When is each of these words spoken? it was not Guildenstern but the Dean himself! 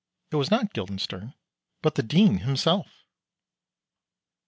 it 0.31 0.35
was 0.35 0.49
not 0.49 0.73
Guildenstern 0.73 1.35
but 1.83 1.93
the 1.93 2.01
Dean 2.01 2.39
himself! 2.39 3.03